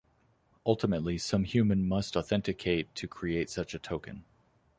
[0.65, 4.25] Ultimately, some human must authenticate to create such a token.